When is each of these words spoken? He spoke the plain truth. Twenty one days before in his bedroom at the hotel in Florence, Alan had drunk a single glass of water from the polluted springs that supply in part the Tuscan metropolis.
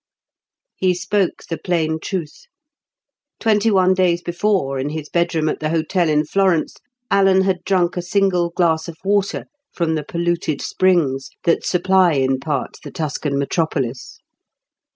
He 0.77 0.95
spoke 0.95 1.43
the 1.47 1.59
plain 1.59 1.99
truth. 1.99 2.45
Twenty 3.39 3.69
one 3.69 3.93
days 3.93 4.23
before 4.23 4.79
in 4.79 4.89
his 4.89 5.09
bedroom 5.09 5.47
at 5.47 5.59
the 5.59 5.69
hotel 5.69 6.09
in 6.09 6.25
Florence, 6.25 6.73
Alan 7.11 7.41
had 7.41 7.63
drunk 7.65 7.97
a 7.97 8.01
single 8.01 8.49
glass 8.49 8.87
of 8.87 8.97
water 9.03 9.45
from 9.71 9.93
the 9.93 10.03
polluted 10.03 10.59
springs 10.59 11.29
that 11.43 11.63
supply 11.63 12.13
in 12.13 12.39
part 12.39 12.77
the 12.83 12.89
Tuscan 12.89 13.37
metropolis. 13.37 14.17